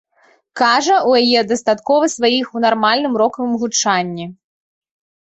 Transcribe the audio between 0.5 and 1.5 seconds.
Кажа, у яе